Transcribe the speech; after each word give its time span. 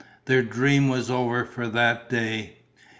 Their 0.25 0.41
dream 0.41 0.89
was 0.89 1.11
over 1.11 1.45
for 1.45 1.67
that 1.67 2.09
day. 2.09 2.57